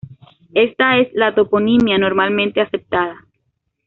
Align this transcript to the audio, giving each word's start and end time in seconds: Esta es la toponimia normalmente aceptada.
Esta 0.55 0.97
es 0.97 1.09
la 1.13 1.35
toponimia 1.35 1.99
normalmente 1.99 2.59
aceptada. 2.59 3.23